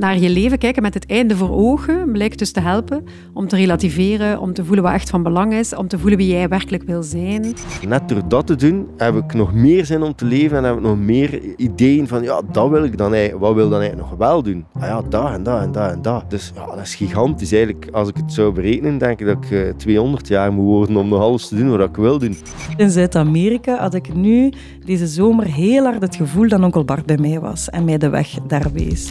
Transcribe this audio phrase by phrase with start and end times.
[0.00, 3.56] naar je leven kijken met het einde voor ogen blijkt dus te helpen om te
[3.56, 6.82] relativeren, om te voelen wat echt van belang is, om te voelen wie jij werkelijk
[6.82, 7.54] wil zijn.
[7.88, 10.74] Net door dat te doen heb ik nog meer zin om te leven en heb
[10.74, 14.10] ik nog meer ideeën van ja, dat wil ik dan eigenlijk, wat wil dan eigenlijk
[14.10, 14.64] nog wel doen?
[14.72, 16.30] Ah ja, dat en dat en dat en dat.
[16.30, 17.88] Dus ja, dat is gigantisch eigenlijk.
[17.92, 21.08] Als ik het zou berekenen, denk ik dat ik 200 eh, jaar moet worden om
[21.08, 22.36] nog alles te doen wat ik wil doen.
[22.76, 24.52] In Zuid-Amerika had ik nu
[24.84, 28.08] deze zomer heel hard het gevoel dat onkel Bart bij mij was en mij de
[28.08, 29.10] weg daar wees.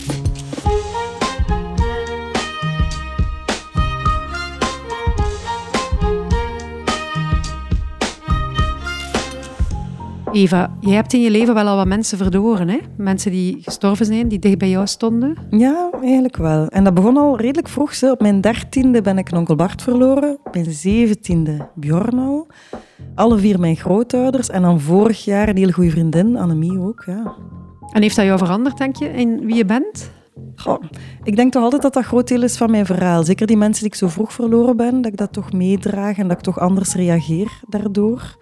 [10.31, 12.77] Eva, jij hebt in je leven wel al wat mensen verloren, hè?
[12.97, 15.37] Mensen die gestorven zijn, die dicht bij jou stonden.
[15.49, 16.67] Ja, eigenlijk wel.
[16.67, 18.03] En dat begon al redelijk vroeg.
[18.03, 20.37] Op mijn dertiende ben ik een onkel Bart verloren.
[20.43, 22.47] Op mijn zeventiende Bjorn al.
[23.15, 24.49] Alle vier mijn grootouders.
[24.49, 27.03] En dan vorig jaar een heel goede vriendin, Annemie ook.
[27.05, 27.35] Ja.
[27.91, 30.11] En heeft dat jou veranderd, denk je, in wie je bent?
[30.55, 30.83] Goh,
[31.23, 33.23] ik denk toch altijd dat dat groot deel is van mijn verhaal.
[33.23, 36.27] Zeker die mensen die ik zo vroeg verloren ben, dat ik dat toch meedraag en
[36.27, 38.37] dat ik toch anders reageer daardoor.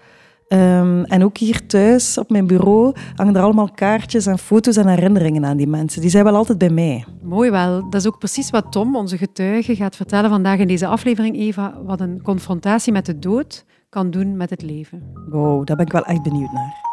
[0.48, 4.88] Ehm, en ook hier thuis op mijn bureau hangen er allemaal kaartjes en foto's en
[4.88, 6.02] herinneringen aan die mensen.
[6.02, 7.06] Die zijn wel altijd bij mij.
[7.22, 7.90] Mooi wel.
[7.90, 11.74] Dat is ook precies wat Tom, onze getuige, gaat vertellen vandaag in deze aflevering, Eva.
[11.86, 15.04] Wat een confrontatie met de dood kan doen met het leven.
[15.30, 16.87] Wow, daar ben ik wel echt benieuwd naar.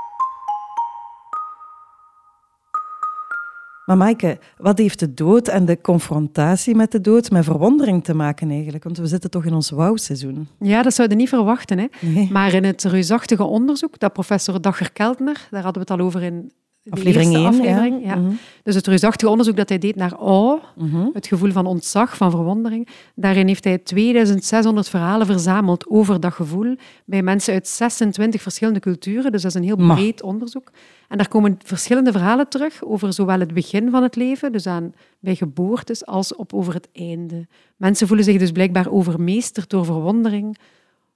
[3.84, 8.14] Maar Maaike, wat heeft de dood en de confrontatie met de dood met verwondering te
[8.14, 8.84] maken eigenlijk?
[8.84, 10.48] Want we zitten toch in ons wouwseizoen.
[10.58, 11.78] Ja, dat zouden niet verwachten.
[11.78, 11.86] Hè?
[12.30, 16.22] Maar in het reusachtige onderzoek dat professor Dacher Keltner, daar hadden we het al over
[16.22, 16.52] in
[16.88, 17.46] aflevering 1.
[17.46, 18.14] Aflevering, ja.
[18.14, 18.30] Mhm.
[18.62, 21.08] Dus het reusachtige onderzoek dat hij deed naar awe, mhm.
[21.12, 26.76] het gevoel van ontzag, van verwondering, daarin heeft hij 2600 verhalen verzameld over dat gevoel
[27.04, 29.32] bij mensen uit 26 verschillende culturen.
[29.32, 30.70] Dus dat is een heel breed onderzoek.
[31.08, 34.92] En daar komen verschillende verhalen terug over zowel het begin van het leven, dus aan,
[35.18, 37.46] bij geboortes, als op over het einde.
[37.76, 40.58] Mensen voelen zich dus blijkbaar overmeesterd door verwondering,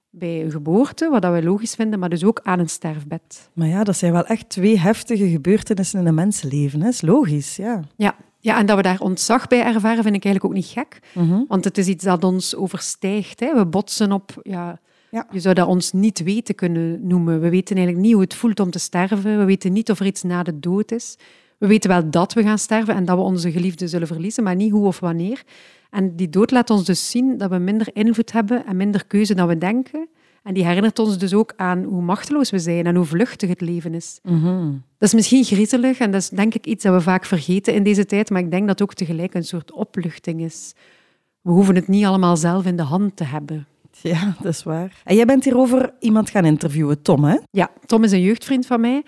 [0.09, 3.49] bij een geboorte, wat wij logisch vinden, maar dus ook aan een sterfbed.
[3.53, 6.79] Maar ja, dat zijn wel echt twee heftige gebeurtenissen in een mensenleven.
[6.79, 7.83] Dat is logisch, ja.
[7.95, 10.99] Ja, ja, en dat we daar ontzag bij ervaren, vind ik eigenlijk ook niet gek.
[11.13, 11.43] Mhm.
[11.47, 13.39] Want het is iets dat ons overstijgt.
[13.39, 13.53] Hè.
[13.53, 14.39] We botsen op...
[14.41, 14.79] Ja,
[15.11, 15.27] ja.
[15.31, 17.41] Je zou dat ons niet weten kunnen noemen.
[17.41, 19.37] We weten eigenlijk niet hoe het voelt om te sterven.
[19.37, 21.17] We weten niet of er iets na de dood is.
[21.57, 24.55] We weten wel dat we gaan sterven en dat we onze geliefden zullen verliezen, maar
[24.55, 25.43] niet hoe of wanneer.
[25.89, 29.33] En die dood laat ons dus zien dat we minder invloed hebben en minder keuze
[29.33, 30.07] dan we denken.
[30.43, 33.61] En die herinnert ons dus ook aan hoe machteloos we zijn en hoe vluchtig het
[33.61, 34.19] leven is.
[34.23, 34.71] Mhm.
[34.97, 37.83] Dat is misschien griezelig en dat is denk ik iets dat we vaak vergeten in
[37.83, 40.73] deze tijd, maar ik denk dat het ook tegelijk een soort opluchting is.
[41.41, 43.67] We hoeven het niet allemaal zelf in de hand te hebben.
[44.01, 45.01] Ja, dat is waar.
[45.03, 47.37] En jij bent hierover iemand gaan interviewen, Tom, hè?
[47.51, 49.03] Ja, Tom is een jeugdvriend van mij.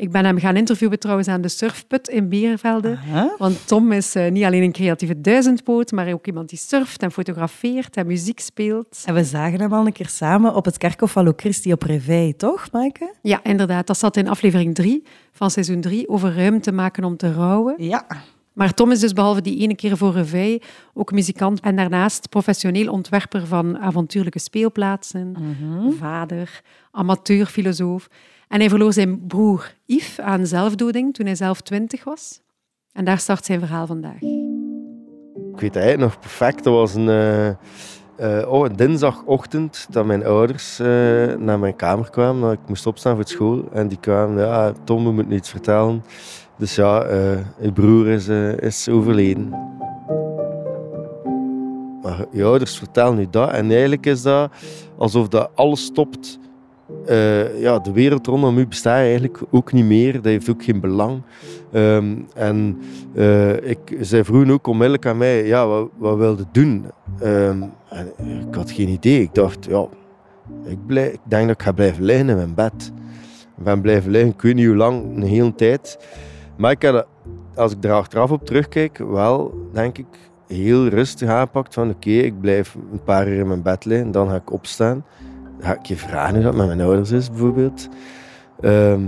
[0.00, 2.98] Ik ben hem gaan interviewen trouwens aan de surfput in Beervelde.
[3.38, 7.12] Want Tom is uh, niet alleen een creatieve duizendpoot, maar ook iemand die surft en
[7.12, 9.02] fotografeert en muziek speelt.
[9.04, 12.32] En we zagen hem al een keer samen op het kerkhof van Christi op Reveil,
[12.36, 13.14] toch, Maaike?
[13.22, 13.86] Ja, inderdaad.
[13.86, 15.02] Dat zat in aflevering 3
[15.32, 17.74] van seizoen 3 over ruimte maken om te rouwen.
[17.78, 18.06] Ja.
[18.52, 20.60] Maar Tom is dus behalve die ene keer voor Reveil
[20.94, 25.90] ook muzikant en daarnaast professioneel ontwerper van avontuurlijke speelplaatsen, mhm.
[25.90, 28.08] vader, amateurfilosoof.
[28.50, 32.40] En hij verloor zijn broer Yves aan zelfdoding toen hij zelf twintig was.
[32.92, 34.22] En daar start zijn verhaal vandaag.
[35.52, 36.64] Ik weet eigenlijk nog perfect.
[36.64, 37.08] Dat was een,
[38.20, 40.86] uh, oh, een dinsdagochtend dat mijn ouders uh,
[41.34, 42.52] naar mijn kamer kwamen.
[42.52, 43.68] Ik moest opstaan voor school.
[43.72, 46.04] En die kwamen, ja, Tom, we moeten iets vertellen.
[46.56, 47.06] Dus ja,
[47.60, 48.28] je broer is,
[48.58, 49.48] is overleden.
[52.02, 53.50] Maar je ouders vertellen nu dat.
[53.50, 54.50] En eigenlijk is dat
[54.96, 56.38] alsof dat alles stopt
[57.08, 60.12] uh, ja, de wereld rondom u bestaat eigenlijk ook niet meer.
[60.12, 61.22] Dat heeft ook geen belang.
[61.72, 62.78] Um, en
[63.14, 66.84] uh, ik, zij vroegen ook onmiddellijk aan mij, ja, wat, wat wilde doen?
[67.22, 68.12] Um, en
[68.48, 69.20] ik had geen idee.
[69.20, 69.86] Ik dacht, ja,
[70.64, 72.92] ik, blijf, ik denk dat ik ga blijven liggen in mijn bed.
[73.58, 75.98] Ik ben blijven liggen, ik weet niet hoe lang, een hele tijd.
[76.56, 77.06] Maar ik heb,
[77.54, 80.06] als ik er achteraf op terugkijk, wel, denk ik,
[80.46, 84.28] heel rustig aangepakt van oké, ik blijf een paar uur in mijn bed liggen, dan
[84.28, 85.04] ga ik opstaan
[85.60, 87.88] ga ik je vragen hoe dat met mijn ouders is, bijvoorbeeld.
[88.60, 89.02] Ehm,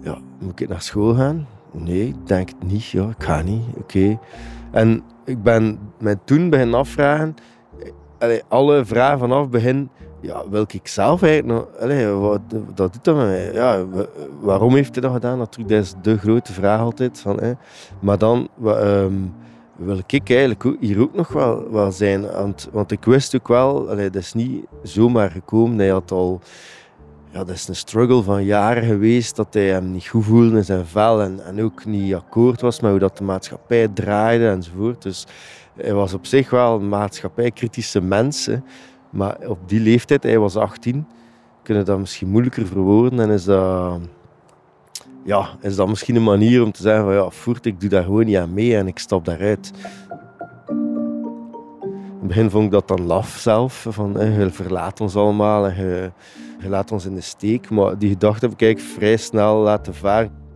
[0.00, 1.46] ja, moet ik naar school gaan?
[1.72, 2.84] Nee, ik denk het niet.
[2.84, 3.62] Ja, ik ga niet.
[3.76, 4.18] Oké.
[4.70, 7.34] En ik ben mij toen beginnen afvragen,
[8.18, 12.40] allee, alle vragen vanaf begin, ja, wil ik zelf eigenlijk nog, wat,
[12.74, 13.52] dat doet dat met mij?
[13.52, 13.84] Ja,
[14.40, 15.38] waarom heeft hij dat gedaan?
[15.38, 17.20] Natuurlijk, dat is de grote vraag altijd.
[17.20, 17.40] Van.
[18.00, 19.34] Maar dan, um,
[19.78, 21.28] wil ik eigenlijk hier ook nog
[21.70, 22.26] wel, zijn.
[22.72, 25.78] Want, ik wist ook wel, allee, dat is niet zomaar gekomen.
[25.78, 26.40] Hij had al
[27.30, 30.64] ja, dat is een struggle van jaren geweest dat hij hem niet goed voelde in
[30.64, 35.02] zijn vel en, en ook niet akkoord was met hoe dat de maatschappij draaide enzovoort.
[35.02, 35.26] Dus
[35.76, 38.48] hij was op zich wel een maatschappijkritische mens.
[39.10, 41.06] Maar op die leeftijd, hij was 18,
[41.62, 44.00] kunnen dat misschien moeilijker verwoorden en is dat,
[45.28, 48.02] ja, is dat misschien een manier om te zeggen van ja, voert, ik doe daar
[48.02, 49.72] gewoon niet aan mee en ik stap daaruit.
[50.68, 55.84] In het begin vond ik dat dan laf zelf, van je verlaat ons allemaal en
[55.84, 57.70] je, laat ons in de steek.
[57.70, 60.47] Maar die gedachte heb ik vrij snel laten varen.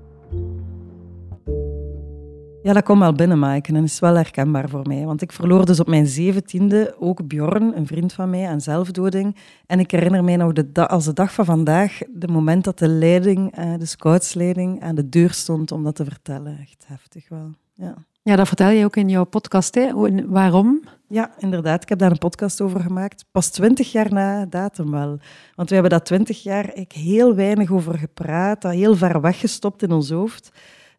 [2.62, 5.04] Ja, dat komt wel binnen, maken en is wel herkenbaar voor mij.
[5.04, 9.36] Want ik verloor dus op mijn zeventiende ook Bjorn, een vriend van mij, aan zelfdoding.
[9.66, 12.88] En ik herinner mij nog de als de dag van vandaag, de moment dat de
[12.88, 16.58] leiding, eh, de scoutsleiding, aan de deur stond om dat te vertellen.
[16.60, 17.94] Echt heftig wel, ja.
[18.22, 19.74] Ja, dat vertel je ook in jouw podcast.
[19.74, 19.92] Hè?
[20.26, 20.82] Waarom?
[21.08, 21.82] Ja, inderdaad.
[21.82, 23.24] Ik heb daar een podcast over gemaakt.
[23.30, 25.18] Pas twintig jaar na datum wel.
[25.54, 29.92] Want we hebben daar twintig jaar heel weinig over gepraat, dat heel ver weggestopt in
[29.92, 30.50] ons hoofd.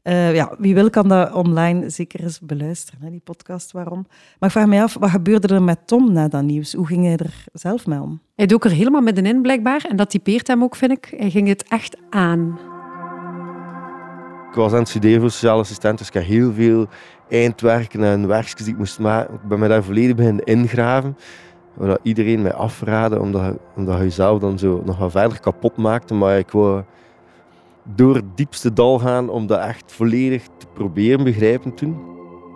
[0.03, 3.71] Uh, ja, wie wil kan dat online zeker eens beluisteren, hè, die podcast.
[3.71, 4.05] Waarom?
[4.39, 6.73] Maar ik vraag me af, wat gebeurde er met Tom na dat nieuws?
[6.73, 8.21] Hoe ging hij er zelf mee om?
[8.35, 9.85] Hij dook er helemaal middenin, blijkbaar.
[9.89, 11.13] En dat typeert hem ook, vind ik.
[11.17, 12.59] Hij ging het echt aan.
[14.50, 16.88] Ik was aan het studeren voor sociale assistent, dus ik had heel veel
[17.29, 19.33] eindwerken en werkjes die ik moest maken.
[19.33, 21.17] Ik ben me daar volledig beginnen ingraven.
[21.73, 26.13] Waar iedereen mij afraadde, omdat, omdat je jezelf dan zo nog wat verder kapot maakte.
[26.13, 26.83] Maar ik wou
[27.83, 32.12] door het diepste dal gaan om dat echt volledig te proberen begrijpen toen.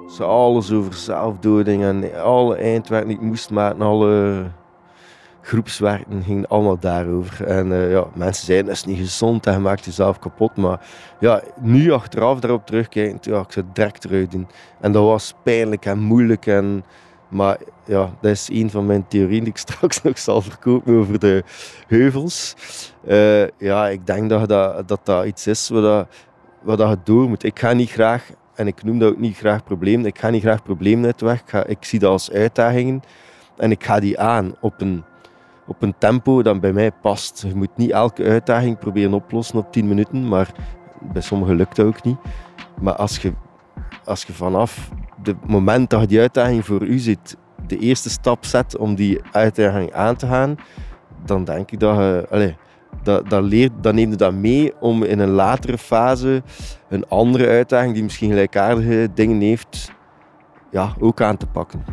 [0.09, 4.43] Zo alles over zelfdoding en alle eindwerken die ik moest maken, alle
[5.41, 7.45] groepswerken ging allemaal daarover.
[7.45, 10.55] En uh, ja, mensen zeiden dat is niet gezond en je maakt jezelf kapot.
[10.55, 10.79] Maar
[11.19, 14.47] ja, nu achteraf daarop terugkijken, ja, ik zou het direct eruit doen.
[14.81, 16.45] En dat was pijnlijk en moeilijk.
[16.45, 16.83] En,
[17.29, 21.19] maar ja, dat is een van mijn theorieën die ik straks nog zal verkopen over
[21.19, 21.43] de
[21.87, 22.55] heuvels.
[23.07, 26.07] Uh, ja, ik denk dat dat, dat, dat iets is wat, dat,
[26.61, 27.43] wat dat je door moet.
[27.43, 30.41] Ik ga niet graag, en ik noem dat ook niet graag probleem, ik ga niet
[30.41, 31.41] graag problemen uit de weg.
[31.41, 33.01] Ik, ga, ik zie dat als uitdagingen
[33.57, 35.03] en ik ga die aan op een
[35.67, 37.41] op een tempo dat bij mij past.
[37.47, 40.51] Je moet niet elke uitdaging proberen oplossen op 10 minuten, maar
[41.01, 42.17] bij sommigen lukt dat ook niet.
[42.81, 43.33] Maar als je,
[44.05, 44.89] als je vanaf
[45.23, 47.37] het moment dat je die uitdaging voor u ziet,
[47.67, 50.55] de eerste stap zet om die uitdaging aan te gaan,
[51.25, 52.27] dan denk ik dat je...
[52.29, 52.53] Allez,
[53.03, 56.43] dat, dat, leert, dan neem je dat mee om in een latere fase
[56.89, 59.91] een andere uitdaging die misschien gelijkaardige dingen heeft,
[60.71, 61.83] ja, ook aan te pakken.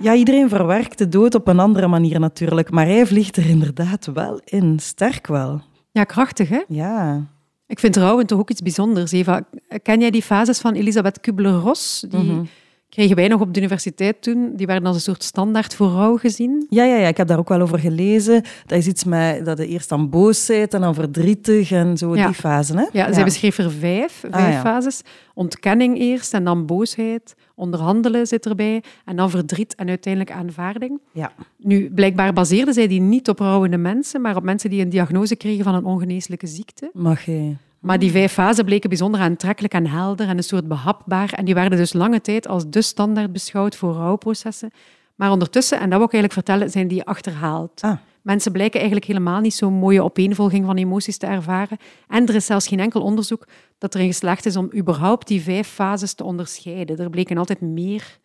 [0.00, 4.06] Ja, iedereen verwerkt de dood op een andere manier natuurlijk, maar hij vliegt er inderdaad
[4.14, 4.78] wel in.
[4.78, 5.60] Sterk wel.
[5.90, 6.62] Ja, krachtig hè?
[6.68, 7.26] Ja.
[7.72, 9.12] Ik vind rouwen toch ook iets bijzonders.
[9.12, 9.44] Eva,
[9.82, 12.04] ken jij die fases van Elisabeth Kubler-Ross?
[12.08, 12.44] Die mhm.
[12.94, 14.52] Kregen wij nog op de universiteit toen.
[14.56, 16.66] Die werden als een soort standaard voor rouw gezien.
[16.68, 18.42] Ja, ja, ja, ik heb daar ook wel over gelezen.
[18.66, 22.14] Dat is iets met dat je eerst dan boos bent en dan verdrietig en zo,
[22.14, 22.76] die fasen.
[22.78, 22.86] Hè?
[22.92, 25.02] Ja, zij beschreef er vijf, ah, vijf fases.
[25.34, 31.00] Ontkenning eerst en dan boosheid onderhandelen zit erbij en dan verdriet en uiteindelijk aanvaarding.
[31.12, 31.32] Ja.
[31.58, 35.36] Nu, blijkbaar baseerde zij die niet op rouwende mensen, maar op mensen die een diagnose
[35.36, 36.90] kregen van een ongeneeslijke ziekte.
[36.92, 37.54] Mag je?
[37.82, 41.32] Maar die vijf fasen bleken bijzonder aantrekkelijk en helder en een soort behapbaar.
[41.32, 44.70] En die werden dus lange tijd als de standaard beschouwd voor rouwprocessen.
[45.14, 47.80] Maar ondertussen, en dat wil ik eigenlijk vertellen, zijn die achterhaald.
[47.80, 47.96] Ah.
[48.22, 51.78] Mensen blijken eigenlijk helemaal niet zo'n mooie opeenvolging van emoties te ervaren.
[52.08, 53.46] En er is zelfs geen enkel onderzoek
[53.78, 56.98] dat erin geslaagd is om überhaupt die vijf fases te onderscheiden.
[56.98, 58.18] Er bleken altijd meer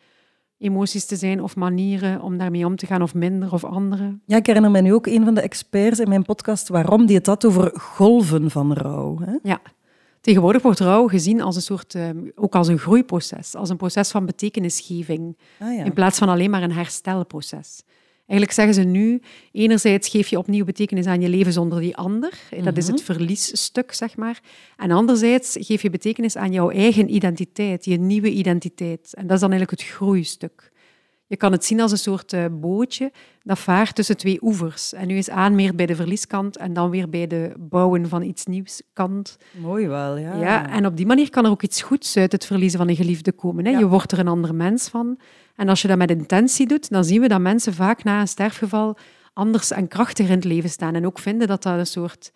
[0.59, 4.17] emoties te zijn of manieren om daarmee om te gaan, of minder of andere.
[4.25, 7.15] Ja, ik herinner me nu ook een van de experts in mijn podcast waarom die
[7.15, 9.19] het had over golven van rouw.
[9.19, 9.35] Hè?
[9.43, 9.61] Ja.
[10.21, 14.11] Tegenwoordig wordt rouw gezien als een soort, ehm, ook als een groeiproces, als een proces
[14.11, 15.83] van betekenisgeving, ah, ja.
[15.83, 17.83] in plaats van alleen maar een herstelproces.
[18.27, 22.33] Eigenlijk zeggen ze nu, enerzijds geef je opnieuw betekenis aan je leven zonder die ander.
[22.63, 23.05] Dat is het mhm.
[23.05, 24.39] verliesstuk, zeg maar.
[24.77, 29.13] En anderzijds geef je betekenis aan jouw eigen identiteit, je nieuwe identiteit.
[29.13, 30.71] En dat is dan eigenlijk het groeistuk.
[31.27, 33.11] Je kan het zien als een soort uh, bootje
[33.43, 34.93] dat vaart tussen twee oevers.
[34.93, 38.45] En nu is aanmeert bij de verlieskant en dan weer bij de bouwen van iets
[38.45, 39.37] nieuws kant.
[39.51, 40.35] Mooi wel, ja.
[40.35, 40.69] ja.
[40.69, 43.31] En op die manier kan er ook iets goeds uit het verliezen van een geliefde
[43.31, 43.65] komen.
[43.65, 43.71] Hè.
[43.71, 45.17] Je wordt er een ander mens van.
[45.57, 48.27] En als je dat met intentie doet, dan zien we dat mensen vaak na een
[48.27, 48.97] sterfgeval
[49.33, 50.95] anders en krachtiger in het leven staan.
[50.95, 52.31] En ook vinden dat dat een soort,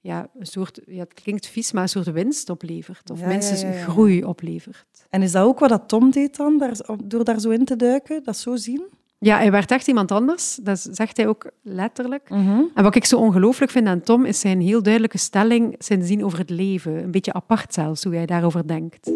[0.00, 3.10] ja, een soort ja, het klinkt vies, maar een soort winst oplevert.
[3.10, 5.06] Of mensen groei oplevert.
[5.10, 7.76] En is dat ook wat dat Tom deed dan, daar, door daar zo in te
[7.76, 8.82] duiken, dat zo zien?
[9.20, 10.58] Ja, hij werd echt iemand anders.
[10.62, 12.30] Dat zegt hij ook letterlijk.
[12.30, 12.62] Mhm.
[12.74, 16.24] En wat ik zo ongelooflijk vind aan Tom, is zijn heel duidelijke stelling, zijn zin
[16.24, 17.02] over het leven.
[17.02, 19.10] Een beetje apart zelfs, hoe hij daarover denkt.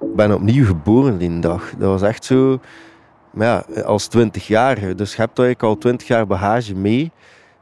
[0.00, 1.70] Ik ben opnieuw geboren die dag.
[1.78, 2.60] Dat was echt zo...
[3.34, 4.94] Ja, als twintigjarige.
[4.94, 7.12] Dus je hebt eigenlijk al twintig jaar bagage mee.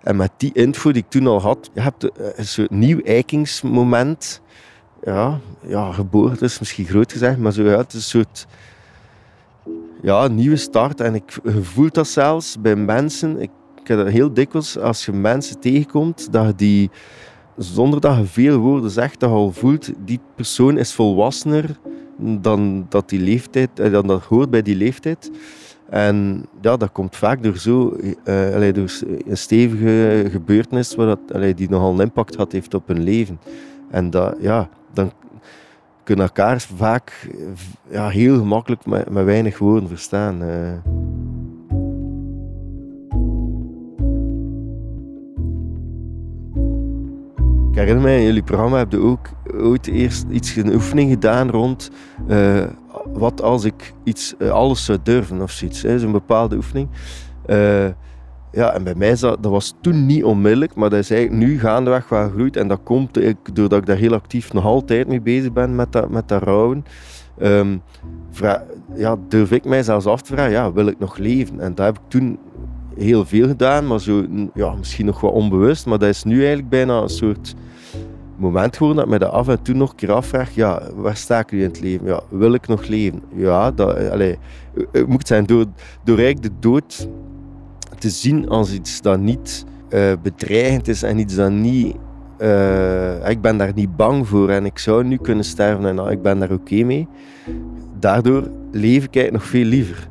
[0.07, 4.41] En met die info die ik toen al had, je hebt een soort nieuw eikingsmoment.
[5.03, 8.47] Ja, ja, geboorte is misschien groot gezegd, maar zo, ja, het is een soort
[10.03, 11.01] ja, nieuwe start.
[11.01, 13.41] En ik voel dat zelfs bij mensen.
[13.41, 13.51] Ik,
[13.81, 16.91] ik heb dat heel dikwijls, als je mensen tegenkomt, dat je die,
[17.57, 21.77] zonder dat je veel woorden zegt, dat je al voelt, die persoon is volwassener
[22.17, 25.31] dan dat die leeftijd, eh, dan dat hoort bij die leeftijd.
[25.89, 28.91] En ja, dat komt vaak door, zo, uh, door
[29.27, 33.39] een stevige gebeurtenis waar dat, allee, die nogal een impact had heeft op hun leven.
[33.91, 35.13] En dat, ja, dan
[36.03, 37.29] kunnen elkaar vaak
[37.89, 40.43] ja, heel gemakkelijk met, met weinig woorden verstaan.
[40.43, 41.26] Uh.
[47.77, 51.91] Ik herinner mij, in jullie programma hebben ook ooit eerst iets, een oefening gedaan rond
[52.29, 52.65] uh,
[53.13, 55.81] wat als ik iets, uh, alles zou durven of zoiets.
[55.81, 56.89] Zo'n bepaalde oefening.
[57.47, 57.87] Uh,
[58.53, 61.59] ja, en bij mij dat, dat was toen niet onmiddellijk, maar dat is eigenlijk nu
[61.59, 62.57] gaandeweg wel gegroeid.
[62.57, 63.21] En dat komt
[63.53, 66.85] doordat ik daar heel actief nog altijd mee bezig ben met dat, met dat rouwen.
[67.43, 67.83] Um,
[68.95, 71.61] ja, durf ik mij zelfs af te vragen, ja, wil ik nog leven?
[71.61, 72.39] En dat heb ik toen
[72.97, 75.87] heel veel gedaan, maar zo, ja, misschien nog wat onbewust.
[75.87, 77.55] Maar dat is nu eigenlijk bijna een soort
[78.37, 81.17] moment geworden dat ik me dat af en toe nog een keer afvraag, ja, waar
[81.17, 82.07] sta ik nu in het leven?
[82.07, 83.23] Ja, wil ik nog leven?
[83.35, 84.37] Ja, dat, allez,
[84.93, 85.65] het moet zijn door,
[86.05, 87.09] door eigenlijk de dood
[87.99, 91.97] te zien als iets dat niet uh, bedreigend is en iets dat niet.
[93.29, 96.23] Ik ben daar niet bang voor en ik zou nu kunnen sterven en nou, ik
[96.23, 97.09] ben daar oké mee.
[97.99, 100.09] Daardoor leef ik eigenlijk nog veel liever.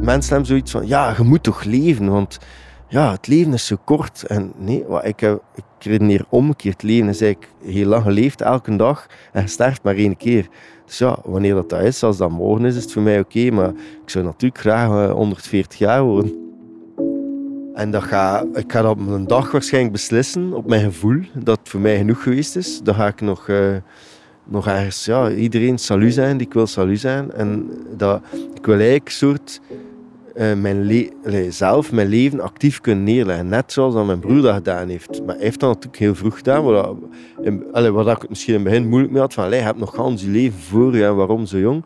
[0.00, 2.38] Mensen hebben zoiets van: ja, je moet toch leven, want
[2.88, 4.22] ja, het leven is zo kort.
[4.22, 6.82] En nee, wat ik, heb, ik redeneer omgekeerd.
[6.82, 10.48] Leven is eigenlijk heel lang geleefd, elke dag, en je sterft maar één keer.
[10.86, 13.50] Dus ja, wanneer dat, dat is, als dat morgen is, is het voor mij oké.
[13.50, 13.68] maar
[14.02, 16.40] ik zou natuurlijk graag 140 eh, jaar worden.
[17.74, 21.58] En dat ga, ik ga dat op een dag waarschijnlijk beslissen, op mijn gevoel, dat
[21.58, 22.80] het voor mij genoeg geweest is.
[22.82, 23.76] Dan ga ik nog, uh,
[24.44, 27.32] nog ergens, ja, iedereen salu zijn die ik wil salu zijn.
[27.32, 28.22] En dat,
[28.54, 29.60] ik wil eigenlijk een soort
[30.40, 33.48] uh, mijn zelf mijn leven actief kunnen neerleggen.
[33.48, 35.22] Net zoals mijn broer dat gedaan heeft.
[35.26, 36.64] Maar hij heeft dat natuurlijk heel vroeg gedaan.
[36.64, 36.96] Wat,
[37.90, 39.34] wat ik misschien in het begin moeilijk mee had.
[39.34, 41.12] Van, je hebt nog gans je leven voor je.
[41.12, 41.84] waarom zo jong?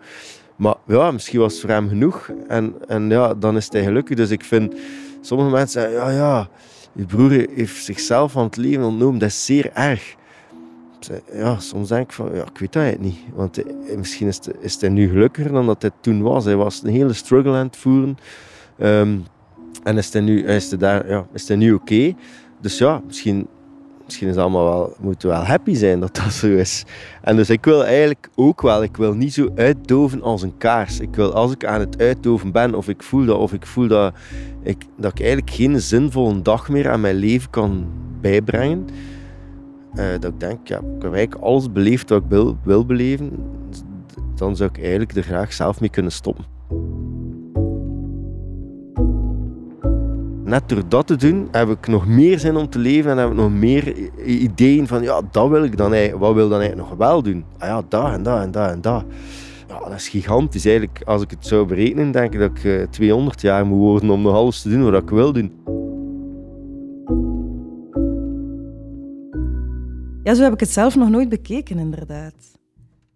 [0.56, 2.30] Maar ja, misschien was het voor hem genoeg.
[2.48, 4.16] En, en ja, dan is hij gelukkig.
[4.16, 4.74] Dus ik vind...
[5.20, 5.90] Sommige mensen.
[5.90, 6.48] Ja, ja,
[6.92, 9.18] je broer heeft zichzelf van het leven ontnomen.
[9.18, 10.14] Dat is zeer erg.
[11.32, 12.34] Ja, soms denk ik van...
[12.34, 13.18] Ja, ik weet dat niet.
[13.34, 13.62] Want
[13.96, 16.44] misschien is, het, is hij nu gelukkiger dan dat hij toen was.
[16.44, 18.16] Hij was een hele struggle aan het voeren.
[18.78, 19.24] Um,
[19.84, 22.14] en is hij nu, is daar, ja, is hij nu oké?
[22.60, 23.46] Dus ja, misschien,
[24.04, 26.84] misschien is allemaal wel, moeten we wel happy zijn dat dat zo is.
[27.22, 31.00] En dus ik wil eigenlijk ook wel, ik wil niet zo uitdoven als een kaars.
[31.00, 33.88] Ik wil als ik aan het uitdoven ben, of ik voel dat, of ik voel
[33.88, 34.14] dat
[34.62, 37.86] ik, dat ik eigenlijk geen zinvolle dag meer aan mijn leven kan
[38.20, 38.86] bijbrengen.
[39.96, 43.30] Uh, dat ik denk, ja, ik eigenlijk alles beleefd wat ik wil, wil beleven.
[44.34, 46.44] Dan zou ik eigenlijk er graag zelf mee kunnen stoppen.
[50.54, 53.28] net door dat te doen, heb ik nog meer zin om te leven en heb
[53.28, 53.96] ik nog meer
[54.26, 57.22] ideeën van, ja, dat wil ik dan eigenlijk, wat wil ik dan eigenlijk nog wel
[57.22, 57.44] doen?
[57.58, 59.04] Ah ja, dat en dat en dat en dat.
[59.68, 60.64] Ja, dat is gigantisch.
[60.64, 64.10] Eigenlijk, als ik het zou berekenen, denk ik dat ik 200 eh, jaar moet worden
[64.10, 65.52] om nog alles te doen wat ik wil doen.
[70.24, 72.34] Ja, zo heb ik het zelf nog nooit bekeken, inderdaad.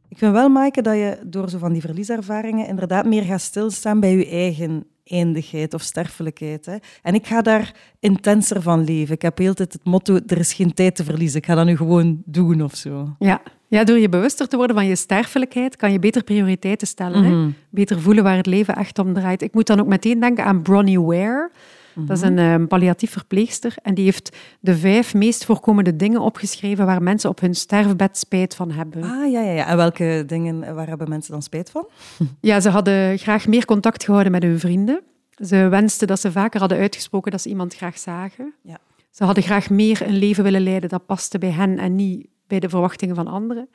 [0.09, 4.01] Ik vind wel, Maaike, dat je door zo van die verlieservaringen inderdaad meer gaat stilstaan
[4.01, 6.67] bij je eigen eindigheid of sterfelijkheid.
[6.67, 6.77] Hè.
[7.03, 9.15] En ik ga daar intenser van leven.
[9.15, 11.39] Ik heb heel tijd het motto, er is geen tijd te verliezen.
[11.39, 13.17] Ik ga dat nu gewoon doen of zo.
[13.19, 17.25] Ja, ja door je bewuster te worden van je sterfelijkheid, kan je beter prioriteiten stellen.
[17.25, 17.31] hè?
[17.31, 17.51] Mhm.
[17.71, 19.43] Beter voelen waar het leven echt om draait.
[19.43, 21.51] Ik moet dan ook meteen denken aan Bronnie Ware.
[21.95, 26.87] Dat is een um, palliatief verpleegster en die heeft de vijf meest voorkomende dingen opgeschreven
[26.87, 29.03] waar mensen op hun sterfbed spijt van hebben.
[29.03, 29.67] Ah, ja, ja, ja.
[29.67, 31.89] En welke dingen, waar hebben mensen dan spijt van?
[32.41, 35.01] Ja, ze hadden graag meer contact gehouden met hun vrienden.
[35.45, 38.55] Ze wensten dat ze vaker hadden uitgesproken dat ze iemand graag zagen.
[38.63, 38.79] Ja.
[39.11, 42.61] Ze hadden graag meer een leven willen leiden dat paste bij hen en niet bij
[42.61, 43.69] de verwachtingen van anderen.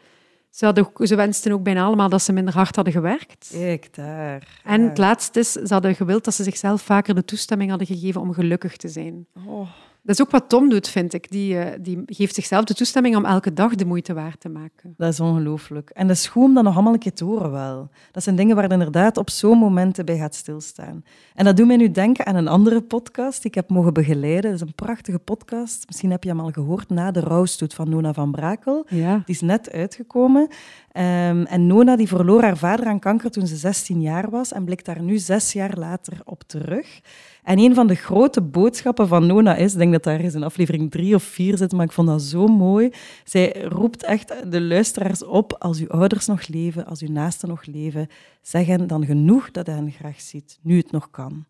[0.53, 3.49] Ze, hadden, ze wensten ook bijna allemaal dat ze minder hard hadden gewerkt.
[3.51, 4.59] Kijk, daar.
[4.63, 8.21] En het laatste is, ze hadden gewild dat ze zichzelf vaker de toestemming hadden gegeven
[8.21, 9.25] om gelukkig te zijn.
[9.47, 9.69] Oh.
[10.05, 11.31] Dat is ook wat Tom doet, vind ik.
[11.31, 14.93] Die, eh, die geeft zichzelf de toestemming om elke dag de moeite waard te maken.
[14.97, 15.89] Dat is ongelooflijk.
[15.89, 17.89] En dat is goed om dat nog allemaal een keer te horen wel.
[18.11, 21.03] Dat zijn dingen waar je inderdaad op zo'n momenten bij gaat stilstaan.
[21.33, 24.51] En dat doet mij nu denken aan een andere podcast die ik heb mogen begeleiden.
[24.51, 25.83] Dat is een prachtige podcast.
[25.87, 28.85] Misschien heb je hem al gehoord, Na de rouwstoet van Nona van Brakel.
[28.89, 29.21] Ja.
[29.25, 30.41] Die is net uitgekomen.
[30.41, 34.65] Um, en Nona die verloor haar vader aan kanker toen ze 16 jaar was en
[34.65, 37.01] blikt daar nu zes jaar later op terug.
[37.43, 40.43] En een van de grote boodschappen van Nona is, ik denk dat daar eens in
[40.43, 42.89] aflevering drie of vier zit, maar ik vond dat zo mooi.
[43.23, 47.65] Zij roept echt de luisteraars op, als uw ouders nog leven, als uw naasten nog
[47.65, 48.07] leven,
[48.41, 51.45] zeg hen dan genoeg dat hij hen graag ziet, nu het nog kan.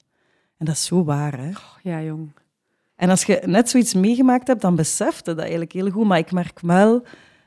[0.57, 1.49] En dat is zo waar, hè?
[1.49, 2.31] Oh, ja, jong.
[2.95, 6.05] En als je net zoiets meegemaakt hebt, dan beseft je dat eigenlijk heel goed.
[6.05, 7.05] Maar ik merk wel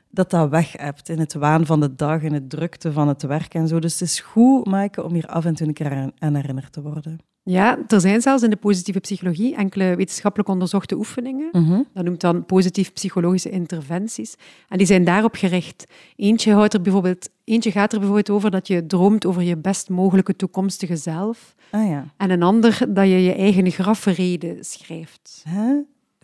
[0.09, 3.21] dat dat weg hebt in het waan van de dag, in het drukte van het
[3.21, 3.79] werk en zo.
[3.79, 6.81] Dus het is goed, Maaike, om hier af en toe een keer aan herinnerd te
[6.81, 7.19] worden.
[7.49, 11.49] Ja, er zijn zelfs in de positieve psychologie enkele wetenschappelijk onderzochte oefeningen.
[11.51, 14.35] Mm Dat noemt dan positief psychologische interventies.
[14.69, 15.85] En die zijn daarop gericht.
[16.15, 19.89] Eentje, houdt er bijvoorbeeld, eentje gaat er bijvoorbeeld over dat je droomt over je best
[19.89, 21.55] mogelijke toekomstige zelf.
[21.69, 22.05] Ah, ja.
[22.17, 25.43] En een ander dat je je eigen grafrede schrijft.
[25.49, 25.77] Huh?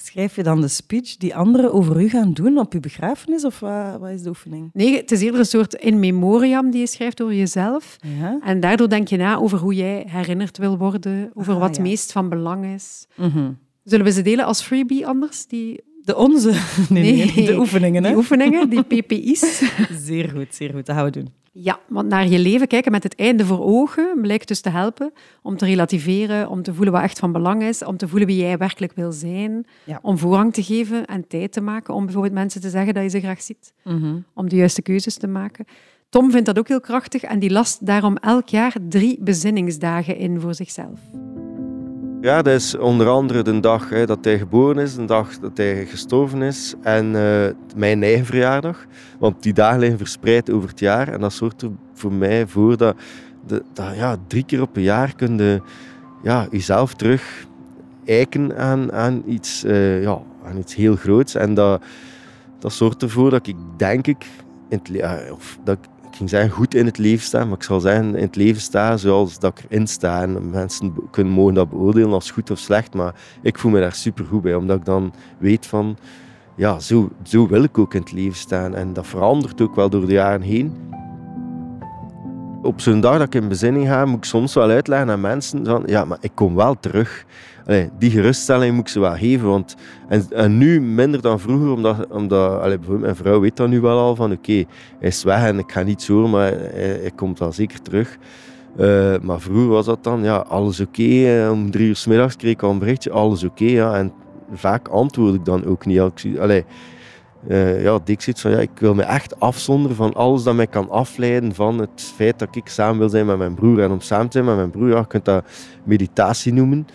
[0.05, 3.59] Schrijf je dan de speech die anderen over u gaan doen op uw begrafenis, of
[3.59, 4.69] wat, wat, is de oefening?
[4.73, 7.95] Nee, het is eerder een soort in memoriam die je schrijft over jezelf.
[8.19, 8.39] Ja.
[8.43, 11.81] En daardoor denk je na over hoe jij herinnerd wil worden, over ah, wat ja.
[11.81, 13.05] meest van belang is.
[13.15, 13.51] Mhm.
[13.83, 15.47] Zullen we ze delen als freebie anders?
[15.47, 15.83] Die...
[16.01, 16.49] De onze?
[16.89, 18.03] Nee, nee, nee, de oefeningen.
[18.03, 18.09] Hè?
[18.09, 19.63] Die oefeningen, die PPI's.
[20.05, 20.85] zeer goed, zeer goed.
[20.85, 21.29] Dat gaan we doen.
[21.55, 25.13] Ja, want naar je leven kijken met het einde voor ogen blijkt dus te helpen
[25.41, 28.37] om te relativeren, om te voelen wat echt van belang is, om te voelen wie
[28.37, 29.65] jij werkelijk wil zijn,
[30.01, 33.09] om voorrang te geven en tijd te maken om bijvoorbeeld mensen te zeggen dat je
[33.09, 34.17] ze graag ziet, mhm.
[34.33, 35.65] om de juiste keuzes te maken.
[36.09, 40.39] Tom vindt dat ook heel krachtig en die last daarom elk jaar drie bezinningsdagen in
[40.39, 40.99] voor zichzelf.
[42.23, 45.57] Ja, dat is onder andere de dag hè, dat hij geboren is, de dag dat
[45.57, 48.85] hij gestorven is en uh, mijn eigen verjaardag.
[49.19, 52.77] Want die dagen liggen verspreid over het jaar en dat zorgt er voor mij voor
[52.77, 52.95] dat,
[53.45, 53.63] dat
[53.95, 55.61] ja, drie keer op een jaar kun je
[56.21, 57.45] ja, jezelf terug
[58.05, 61.35] eiken aan, aan, iets, uh, ja, aan iets heel groots.
[61.35, 61.83] En dat,
[62.59, 64.25] dat zorgt ervoor dat ik denk ik,
[64.69, 67.63] in het, of dat ik ik ging zeggen goed in het leven staan, maar ik
[67.63, 70.21] zal zeggen in het leven staan zoals dat ik erin sta.
[70.21, 73.93] En mensen kunnen mogen dat beoordelen als goed of slecht, maar ik voel me daar
[73.93, 75.97] super goed bij, omdat ik dan weet van,
[76.55, 78.75] ja, zo, zo wil ik ook in het leven staan.
[78.75, 80.75] En dat verandert ook wel door de jaren heen.
[82.61, 85.65] Op zo'n dag dat ik in bezinning ga, moet ik soms wel uitleggen aan mensen
[85.65, 87.25] van, ja, maar ik kom wel terug
[87.97, 89.47] die geruststelling moet ik ze wel geven.
[89.47, 89.75] Want,
[90.29, 94.31] en, nu minder dan vroeger, omdat, omdat mijn vrouw weet dat nu wel al van
[94.31, 94.63] oké,
[94.99, 98.17] hij is weg en ik ga niet zo, maar hij, komt wel zeker terug.
[98.79, 101.01] Uh, maar vroeger was dat dan, ja, alles oké.
[101.01, 101.47] Okay.
[101.47, 103.63] Om drie uur s middags kreeg ik al een berichtje, alles oké.
[103.63, 103.97] ja.
[103.97, 104.13] En
[104.53, 105.99] vaak antwoord ik dan ook niet.
[106.39, 106.65] Allee,
[107.47, 110.67] uh, ja, Dick zit van, ja, ik wil me echt afzonderen van alles dat mij
[110.67, 113.81] kan afleiden van het feit dat ik samen wil zijn met mijn broer.
[113.81, 115.45] En om samen te zijn met mijn broer, ja, je kunt dat
[115.83, 116.87] meditatie noemen.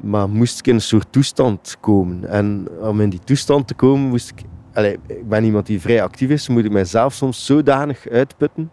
[0.00, 2.28] Maar moest ik in een soort toestand komen.
[2.28, 4.42] En om in die toestand te komen, moest ik...
[5.06, 8.70] Ik ben iemand die vrij actief is, moet ik mijzelf soms zodanig uitputten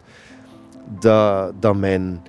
[1.00, 2.20] dat, dat mijn...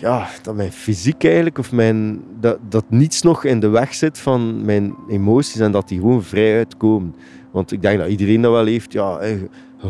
[0.00, 4.18] Ja, dat mijn fysiek eigenlijk, of mijn, dat, dat niets nog in de weg zit
[4.18, 7.14] van mijn emoties en dat die gewoon vrij uitkomen.
[7.50, 8.92] Want ik denk dat iedereen dat wel heeft.
[8.92, 9.20] Ja,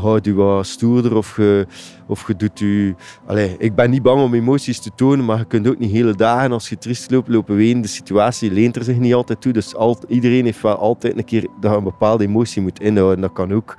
[0.00, 1.66] houdt je wat stoerder of je,
[2.07, 2.94] of je doet je...
[3.26, 6.14] Allee, ik ben niet bang om emoties te tonen, maar je kunt ook niet hele
[6.14, 7.80] dagen als je triest loopt, lopen ween.
[7.80, 9.52] De situatie leent er zich niet altijd toe.
[9.52, 9.74] Dus
[10.09, 13.20] iedereen heeft wel altijd een keer dat je een bepaalde emotie moet inhouden.
[13.20, 13.76] Dat kan ook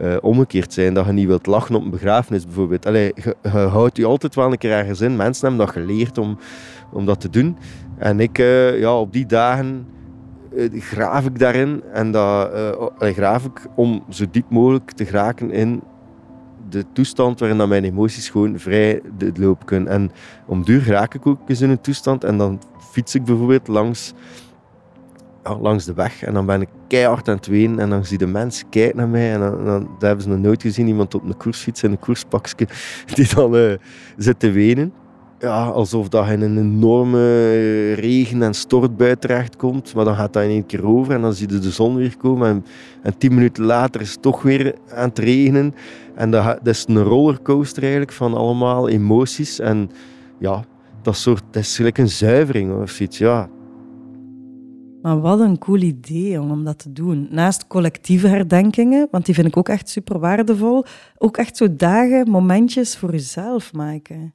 [0.00, 2.86] uh, omgekeerd zijn, dat je niet wilt lachen op een begrafenis bijvoorbeeld.
[2.86, 5.16] Allee, je, houdt je altijd wel een keer ergens in.
[5.16, 6.38] Mensen hebben dat geleerd om,
[6.92, 7.56] om dat te doen.
[7.98, 9.86] En ik, uh, ja, op die dagen
[10.72, 11.82] graaf ik daarin.
[11.92, 12.50] En dat
[13.02, 15.82] uh, graaf ik om zo diep mogelijk te geraken in
[16.68, 19.88] de toestand waarin dat mijn emoties gewoon vrij de loop kunnen.
[19.88, 20.10] En
[20.46, 24.12] om duur raak ik ook eens in een toestand en dan fiets ik bijvoorbeeld langs,
[25.60, 28.26] langs de weg en dan ben ik keihard aan het wenen en dan zie de
[28.26, 31.36] mensen kijken naar mij en dan, dan hebben ze nog nooit gezien iemand op een
[31.36, 32.68] koersfiets in een koerspakje
[33.14, 33.74] die dan uh,
[34.16, 34.92] zit te wenen
[35.38, 39.94] ja, alsof dat in een enorme regen- en stortbui terechtkomt.
[39.94, 42.16] Maar dan gaat dat in één keer over en dan zie je de zon weer
[42.16, 42.48] komen.
[42.48, 42.64] En,
[43.02, 45.74] en tien minuten later is het toch weer aan het regenen.
[46.14, 49.58] En dat, dat is een rollercoaster eigenlijk van allemaal emoties.
[49.58, 49.90] En
[50.38, 50.64] ja,
[51.02, 53.18] dat, soort, dat is gelijk een zuivering of zoiets.
[53.18, 53.48] Ja.
[55.02, 57.28] Maar wat een cool idee om dat te doen.
[57.30, 60.84] Naast collectieve herdenkingen, want die vind ik ook echt super waardevol.
[61.18, 64.34] Ook echt zo dagen, momentjes voor jezelf maken.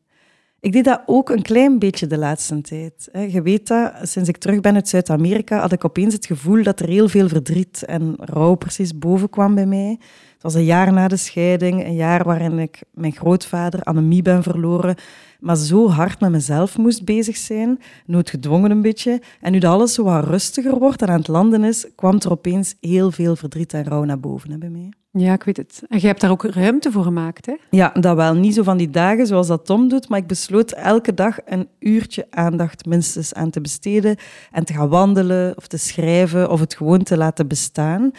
[0.61, 3.09] Ik deed dat ook een klein beetje de laatste tijd.
[3.29, 6.79] Je weet dat, sinds ik terug ben uit Zuid-Amerika, had ik opeens het gevoel dat
[6.79, 9.99] er heel veel verdriet en rouw precies boven kwam bij mij.
[10.41, 14.43] Het was een jaar na de scheiding, een jaar waarin ik mijn grootvader anemie ben
[14.43, 14.95] verloren,
[15.39, 19.21] maar zo hard met mezelf moest bezig zijn, noodgedwongen een beetje.
[19.41, 22.31] En nu dat alles zo wat rustiger wordt en aan het landen is, kwam er
[22.31, 24.89] opeens heel veel verdriet en rouw naar boven hè, bij mij.
[25.11, 25.83] Ja, ik weet het.
[25.87, 27.55] En je hebt daar ook ruimte voor gemaakt, hè?
[27.69, 28.33] Ja, dat wel.
[28.33, 31.67] Niet zo van die dagen zoals dat Tom doet, maar ik besloot elke dag een
[31.79, 34.15] uurtje aandacht minstens aan te besteden
[34.51, 38.11] en te gaan wandelen of te schrijven of het gewoon te laten bestaan.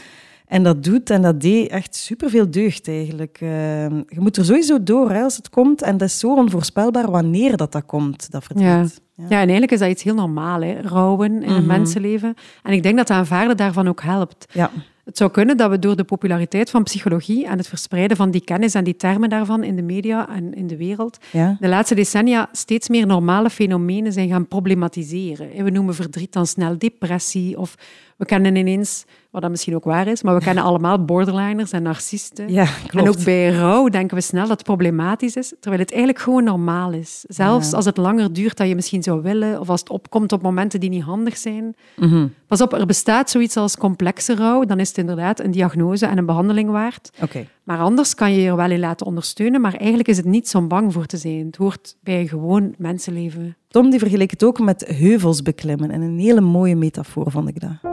[0.53, 3.39] En dat doet en dat deed echt superveel deugd eigenlijk.
[3.41, 3.51] Uh,
[3.89, 5.83] je moet er sowieso door hè, als het komt.
[5.83, 8.67] En dat is zo onvoorspelbaar wanneer dat, dat komt, dat verdriet.
[8.67, 8.87] Ja.
[9.17, 9.25] Ja.
[9.29, 10.81] en eigenlijk is dat iets heel normaal, hè?
[10.81, 11.67] rouwen in een mhm.
[11.67, 12.35] mensenleven.
[12.63, 14.47] En ik denk dat aanvaarden daarvan ook helpt.
[14.53, 14.71] Ja.
[15.05, 18.45] Het zou kunnen dat we door de populariteit van psychologie en het verspreiden van die
[18.45, 22.49] kennis en die termen daarvan in de media en in de wereld, de laatste decennia
[22.53, 25.65] steeds meer normale fenomenen zijn gaan problematiseren.
[25.65, 27.75] We noemen verdriet dan snel depressie of
[28.23, 31.83] we kennen ineens, wat dat misschien ook waar is, maar we kennen allemaal borderliners en
[31.83, 32.53] narcisten.
[32.53, 36.23] Ja, En ook bij rouw denken we snel dat het problematisch is, terwijl het eigenlijk
[36.23, 37.25] gewoon normaal is.
[37.29, 40.43] Zelfs als het langer duurt dan je misschien zou willen, of als het opkomt op
[40.43, 41.75] momenten die niet handig zijn.
[41.97, 42.27] Mhm.
[42.47, 46.19] Pas op, er bestaat zoiets als complexe rouw, dan is het inderdaad een diagnose en
[46.19, 47.11] een behandeling waard.
[47.23, 47.47] Oké.
[47.63, 50.55] Maar anders kan je je er wel in laten ondersteunen, maar eigenlijk is het niet
[50.55, 51.47] om bang voor te zijn.
[51.47, 53.57] Het hoort bij gewoon mensenleven.
[53.69, 57.61] Tom die vergeleek het ook met heuvels beklimmen en een hele mooie metafoor vond ik
[57.61, 57.92] dat.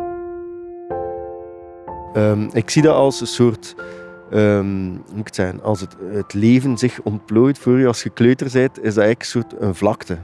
[2.15, 3.75] Um, ik zie dat als een soort,
[4.33, 8.49] um, moet ik het als het, het, leven zich ontplooit voor je als je kleuter
[8.53, 10.17] bent, is dat eigenlijk een soort vlakte.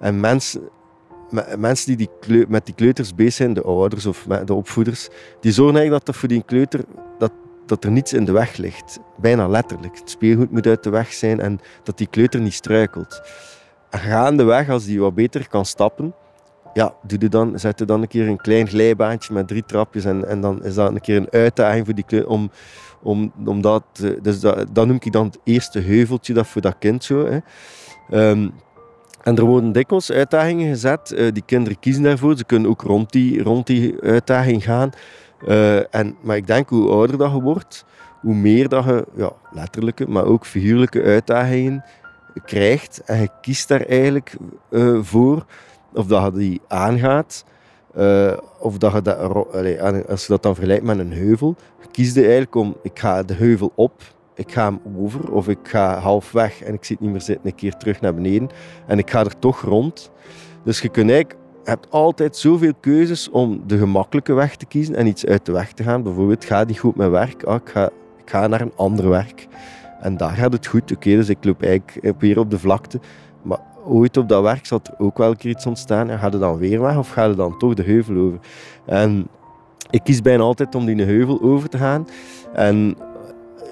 [0.00, 0.60] En mensen,
[1.58, 5.08] mensen die, die met die kleuters bezig zijn, de ouders of de opvoeders,
[5.40, 6.84] die zorgen eigenlijk dat er voor die kleuter
[7.18, 7.32] dat,
[7.66, 8.98] dat er niets in de weg ligt.
[9.16, 9.98] Bijna letterlijk.
[9.98, 13.20] Het speelgoed moet uit de weg zijn en dat die kleuter niet struikelt.
[13.90, 16.14] Gaandeweg, als die wat beter kan stappen,
[16.74, 20.04] ja, doe je dan, zet je dan een keer een klein glijbaantje met drie trapjes
[20.04, 22.50] en, en dan is dat een keer een uitdaging voor die kleur om,
[23.02, 23.82] om, om dat,
[24.22, 27.26] dus dat, noem ik dan het eerste heuveltje dat voor dat kind zo.
[27.26, 27.38] Hè.
[28.30, 28.52] Um,
[29.22, 31.12] en er worden dikwijls uitdagingen gezet.
[31.16, 32.36] Uh, die kinderen kiezen daarvoor.
[32.36, 34.90] Ze kunnen ook rond die, rond die uitdaging gaan.
[35.46, 37.84] Uh, en, maar ik denk hoe ouder dat je wordt,
[38.20, 41.84] hoe meer dat je ja, letterlijke, maar ook figuurlijke uitdagingen
[42.44, 43.02] krijgt.
[43.04, 44.36] En je kiest daar eigenlijk
[44.70, 45.44] uh, voor
[45.98, 47.44] of dat je die aangaat,
[47.96, 49.18] uh, of dat je dat,
[50.08, 51.56] als je dat dan vergelijkt met een heuvel,
[51.90, 54.02] kies je eigenlijk om, ik ga de heuvel op,
[54.34, 57.54] ik ga hem over, of ik ga halfweg en ik zit niet meer zitten, een
[57.54, 58.48] keer terug naar beneden,
[58.86, 60.10] en ik ga er toch rond.
[60.62, 65.06] Dus je kunt eigenlijk, hebt altijd zoveel keuzes om de gemakkelijke weg te kiezen en
[65.06, 66.02] iets uit de weg te gaan.
[66.02, 69.48] Bijvoorbeeld, gaat niet goed met werk, ah, ik, ga, ik ga naar een ander werk.
[70.00, 70.92] En daar gaat het goed.
[70.92, 73.00] Oké, dus ik loop eigenlijk weer op de vlakte.
[73.42, 73.58] Maar
[73.88, 76.10] ooit op dat werk er ook wel een keer iets ontstaan.
[76.10, 78.38] En ga je dan weer weg of ga je dan toch de heuvel over?
[78.84, 79.28] En
[79.90, 82.06] ik kies bijna altijd om die heuvel over te gaan.
[82.52, 82.96] En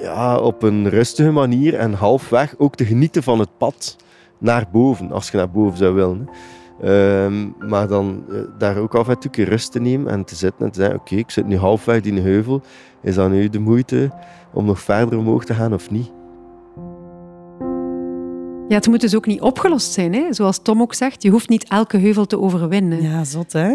[0.00, 3.96] ja, op een rustige manier en halfweg ook te genieten van het pad
[4.38, 6.28] naar boven, als je naar boven zou willen.
[6.84, 10.66] Um, maar dan uh, daar ook af en toe rust te nemen en te zitten
[10.66, 12.62] en te zeggen: Oké, ik zit nu halfweg die heuvel.
[13.02, 14.10] Is dat nu de moeite
[14.52, 16.15] om nog verder omhoog te gaan of niet?
[18.68, 20.14] Ja, het moet dus ook niet opgelost zijn.
[20.14, 20.32] Hè?
[20.32, 23.02] Zoals Tom ook zegt, je hoeft niet elke heuvel te overwinnen.
[23.02, 23.74] Ja, zot hè?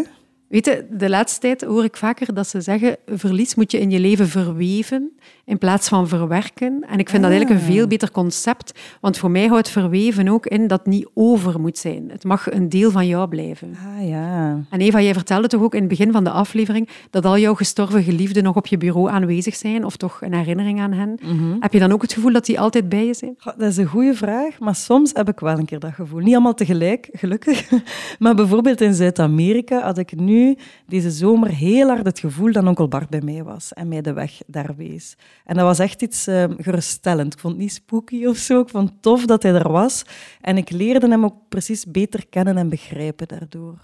[0.52, 3.90] Weet je, de laatste tijd hoor ik vaker dat ze zeggen, verlies moet je in
[3.90, 5.12] je leven verweven
[5.44, 6.84] in plaats van verwerken.
[6.88, 7.88] En ik vind dat eigenlijk een veel ah.
[7.88, 12.10] beter concept, want voor mij houdt verweven ook in dat het niet over moet zijn.
[12.10, 13.76] Het mag een deel van jou blijven.
[13.98, 14.64] Ah ja.
[14.70, 17.54] En Eva, jij vertelde toch ook in het begin van de aflevering dat al jouw
[17.54, 21.18] gestorven geliefden nog op je bureau aanwezig zijn, of toch een herinnering aan hen.
[21.22, 21.56] Mhm.
[21.60, 23.36] Heb je dan ook het gevoel dat die altijd bij je zijn?
[23.56, 26.20] Dat is een goede vraag, maar soms heb ik wel een keer dat gevoel.
[26.20, 27.70] Niet allemaal tegelijk, gelukkig.
[28.18, 30.41] Maar bijvoorbeeld in Zuid-Amerika had ik nu
[30.86, 34.12] deze zomer heel hard het gevoel dat onkel Bart bij mij was en mij de
[34.12, 35.16] weg daar wees.
[35.44, 37.32] En dat was echt iets uh, geruststellend.
[37.32, 38.60] Ik vond het niet spooky of zo.
[38.60, 40.04] Ik vond het tof dat hij er was.
[40.40, 43.78] En ik leerde hem ook precies beter kennen en begrijpen daardoor.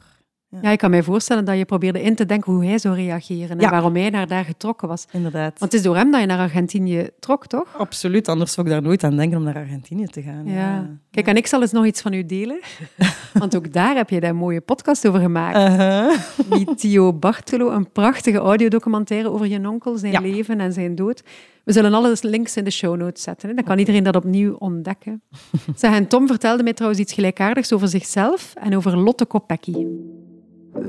[0.50, 0.58] Ja.
[0.62, 0.70] ja.
[0.70, 3.70] ik kan mij voorstellen dat je probeerde in te denken hoe hij zou reageren en
[3.70, 5.06] waarom hij naar daar getrokken was.
[5.12, 5.58] Inderdaad.
[5.58, 7.76] Want het is door hem dat je naar Argentinië trok, toch?
[7.78, 10.46] Absoluut, anders zou ik daar nooit aan denken om naar Argentinië te gaan.
[10.46, 10.98] Ja.
[11.11, 12.61] Kijk, en ik zal eens nog iets van u delen.
[13.32, 15.56] Want ook daar heb je een mooie podcast over gemaakt.
[15.56, 16.12] Uh
[16.50, 21.22] Die Tio Bartolo, een prachtige audiodocumentaire over je onkel, zijn leven en zijn dood.
[21.64, 23.48] We zullen alle links in de show notes zetten.
[23.48, 23.54] Hè.
[23.54, 25.22] Dan kan iedereen dat opnieuw ontdekken.
[25.76, 29.87] Zeg, en Tom vertelde mij trouwens iets gelijkaardigs over zichzelf en over Lotte Kopecky.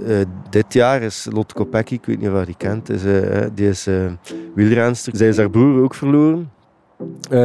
[0.08, 0.18] Uh,
[0.50, 3.70] dit jaar is Lotte Kopecky, ik weet niet of je die kent, is, uh, die
[3.70, 4.12] is uh,
[4.56, 5.16] wielrenster.
[5.16, 6.52] Zij is haar broer ook verloren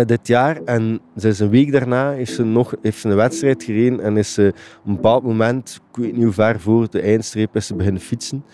[0.07, 0.61] dit jaar.
[0.65, 4.33] En is een week daarna heeft ze nog heeft ze een wedstrijd gereden en is
[4.33, 7.75] ze op een bepaald moment, ik weet niet hoe ver voor de eindstreep, is ze
[7.75, 8.45] beginnen fietsen.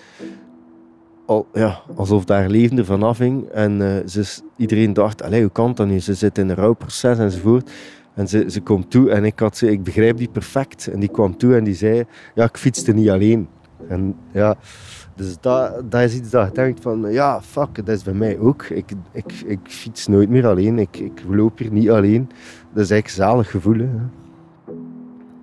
[1.26, 3.48] al, ja, alsof daar leven ervan afhing.
[3.48, 6.00] En uh, ze, iedereen dacht, hoe kan dat nu?
[6.00, 7.70] Ze zit in een rouwproces enzovoort.
[8.14, 10.87] En ze, ze komt toe en ik, had, ik begrijp die perfect.
[10.87, 13.48] En die kwam toe en die zei, ja, ik fietste niet alleen.
[13.88, 14.57] En ja,
[15.14, 18.62] dus dat, is iets dat je denkt van, ja, fuck, dat is bij mij ook.
[18.64, 20.79] Ik, ik, ik fiets nooit meer alleen.
[20.79, 22.29] Ik, ik loop hier niet alleen.
[22.73, 23.79] Dat is eigenlijk een zalig gevoel.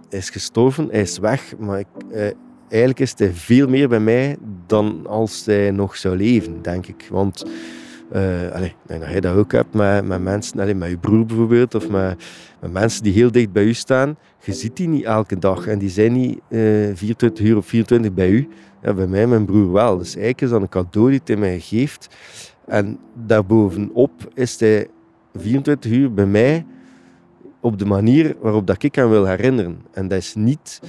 [0.09, 2.31] Hij is gestorven, hij is weg, maar ik, eh,
[2.67, 7.07] eigenlijk is hij veel meer bij mij dan als hij nog zou leven, denk ik.
[7.11, 7.45] Want
[8.15, 8.61] uh,
[8.99, 12.23] dat je dat ook hebt met, met mensen, met je broer bijvoorbeeld, of met,
[12.61, 14.17] met, mensen die heel dicht bij u staan.
[14.43, 18.13] Je ziet die niet elke dag en die zijn niet uh, 24 uur op 24
[18.13, 18.47] bij u.
[18.81, 19.97] Ja, bij mij mijn broer wel.
[19.97, 22.15] Dus eigenlijk is dat een cadeau die hij mij geeft.
[22.65, 24.87] En daarbovenop is hij
[25.35, 26.65] 24 uur bij mij
[27.59, 29.81] op de manier waarop dat ik hem wil herinneren.
[29.91, 30.79] En dat is niet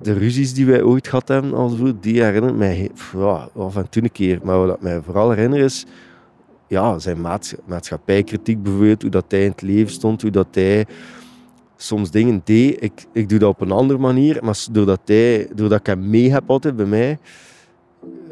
[0.00, 4.02] de ruzies die wij ooit gehad hebben als die herinneren mij ja, af en toe
[4.02, 4.40] een keer.
[4.42, 5.86] Maar wat mij vooral herinnert is
[6.72, 7.20] ja, zijn
[7.66, 10.86] maatschappijkritiek bijvoorbeeld, hoe dat hij in het leven stond, hoe dat hij
[11.76, 12.82] soms dingen deed.
[12.82, 16.32] Ik, ik doe dat op een andere manier, maar doordat, hij, doordat ik hem mee
[16.32, 17.18] heb altijd bij mij,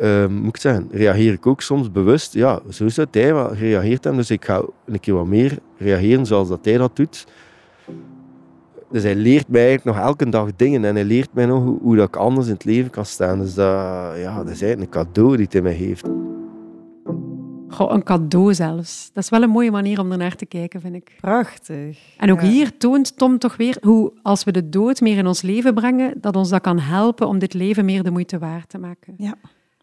[0.00, 2.34] um, moet ik zeggen, reageer ik ook soms bewust.
[2.34, 6.26] Ja, zo is het, hij reageert hem, dus ik ga een keer wat meer reageren
[6.26, 7.26] zoals dat hij dat doet.
[8.90, 11.78] Dus hij leert mij eigenlijk nog elke dag dingen en hij leert mij nog hoe,
[11.80, 13.38] hoe dat ik anders in het leven kan staan.
[13.38, 16.06] Dus dat, ja, dat is eigenlijk een cadeau die hij mij geeft.
[17.70, 19.10] Goh, een cadeau zelfs.
[19.12, 21.16] Dat is wel een mooie manier om ernaar te kijken, vind ik.
[21.20, 21.98] Prachtig.
[22.16, 25.42] En ook hier toont Tom toch weer hoe, als we de dood meer in ons
[25.42, 28.78] leven brengen, dat ons dat kan helpen om dit leven meer de moeite waard te
[28.78, 29.14] maken.
[29.16, 29.34] Ja.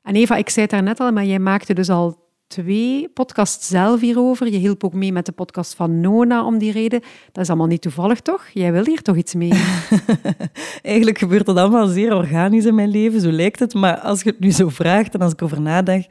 [0.04, 4.02] En Eva, ik zei het daarnet al, maar jij maakte dus al twee podcasts zelf
[4.02, 4.52] hierover.
[4.52, 7.02] Je hielp ook mee met de podcast van Nona om die reden.
[7.32, 8.48] Dat is allemaal niet toevallig, toch?
[8.54, 9.52] Jij wil hier toch iets mee?
[10.82, 13.74] Eigenlijk gebeurt het allemaal zeer organisch in mijn leven, zo lijkt het.
[13.74, 16.06] Maar als je het nu zo vraagt en als ik over nadenk,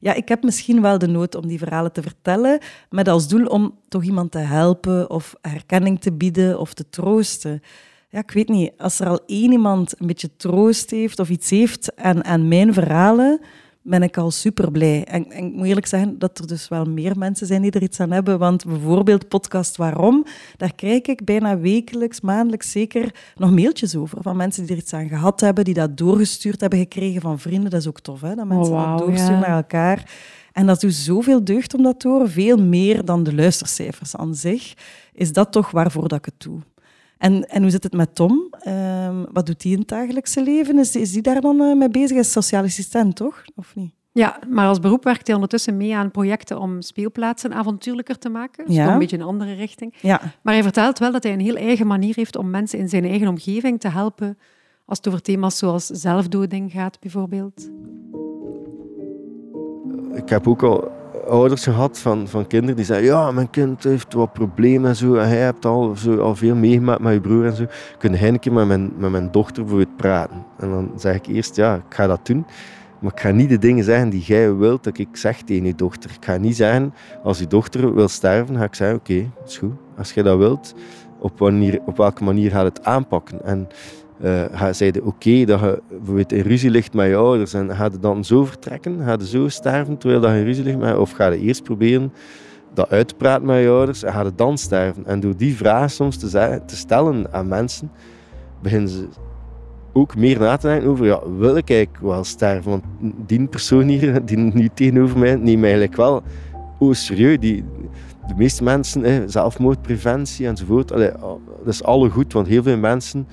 [0.00, 2.58] ja, ik heb misschien wel de nood om die verhalen te vertellen,
[2.90, 7.62] met als doel om toch iemand te helpen of herkenning te bieden of te troosten.
[8.08, 11.50] Ja, ik weet niet, als er al één iemand een beetje troost heeft of iets
[11.50, 13.40] heeft aan, aan mijn verhalen,
[13.90, 15.04] ben ik al super blij.
[15.04, 17.82] En, en, ik moet eerlijk zeggen dat er dus wel meer mensen zijn die er
[17.82, 18.38] iets aan hebben.
[18.38, 20.24] Want bijvoorbeeld podcast Waarom,
[20.56, 24.22] daar krijg ik bijna wekelijks, maandelijks zeker nog mailtjes over.
[24.22, 27.70] Van mensen die er iets aan gehad hebben, die dat doorgestuurd hebben gekregen van vrienden.
[27.70, 28.34] Dat is ook tof, hè?
[28.34, 30.10] dat mensen oh, dat doorsturen naar elkaar.
[30.52, 32.30] En dat doet zoveel deugd om dat te horen.
[32.30, 34.74] Veel meer dan de luistercijfers aan zich.
[35.12, 36.60] Is dat toch waarvoor dat ik het doe.
[37.20, 38.48] En, en hoe zit het met Tom?
[38.60, 40.78] Ehm, wat doet hij in het dagelijkse leven?
[40.78, 42.10] Is, is hij daar dan uh, mee bezig?
[42.10, 43.44] Hij is sociaal assistent, toch?
[43.54, 43.92] Of niet?
[44.12, 48.66] Ja, maar als beroep werkt hij ondertussen mee aan projecten om speelplaatsen avontuurlijker te maken.
[48.66, 48.92] Dus ja.
[48.92, 49.94] een beetje een andere richting.
[50.00, 50.20] Ja.
[50.42, 53.04] Maar hij vertelt wel dat hij een heel eigen manier heeft om mensen in zijn
[53.04, 54.38] eigen omgeving te helpen
[54.84, 57.70] als het over thema's zoals zelfdoding gaat, bijvoorbeeld.
[60.14, 64.12] Ik heb ook al ouders gehad van, van kinderen die zeiden, ja, mijn kind heeft
[64.12, 67.46] wat problemen en zo, en hij hebt al, zo, al veel meegemaakt met je broer
[67.46, 67.64] en zo.
[67.98, 70.44] Kun hij een keer met mijn, met mijn dochter bijvoorbeeld praten?
[70.58, 72.46] En dan zeg ik eerst, ja, ik ga dat doen.
[72.98, 75.74] Maar ik ga niet de dingen zeggen die jij wilt dat ik zeg tegen je
[75.74, 76.10] dochter.
[76.10, 79.58] Ik ga niet zeggen, als je dochter wil sterven, ga ik zeggen, oké, okay, is
[79.58, 79.74] goed.
[79.98, 80.74] Als jij dat wilt,
[81.18, 83.44] op, wanneer, op welke manier gaat het aanpakken?
[83.44, 83.68] En
[84.22, 87.84] uh, ga, zeiden oké dat je bijvoorbeeld in ruzie ligt met je ouders en ga
[87.84, 91.10] je dan zo vertrekken, ga je zo sterven terwijl je in ruzie ligt met of
[91.10, 92.12] ga je eerst proberen
[92.74, 95.06] dat uit te praten met je ouders en ga je dan sterven.
[95.06, 97.90] En door die vraag soms te, te stellen aan mensen,
[98.62, 99.08] beginnen ze
[99.92, 102.70] ook meer na te denken over, ja, wil ik eigenlijk wel sterven?
[102.70, 102.84] Want
[103.26, 106.22] die persoon hier, die nu tegenover mij, neemt eigenlijk wel,
[106.78, 107.64] oh serieus, die,
[108.26, 111.10] de meeste mensen, hè, zelfmoordpreventie enzovoort, allee,
[111.64, 113.26] dat is alle goed, want heel veel mensen